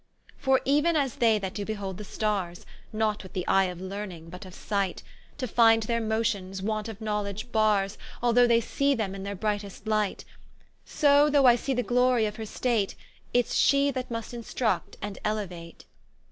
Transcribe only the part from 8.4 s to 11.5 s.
they see them in their brightest light: So, though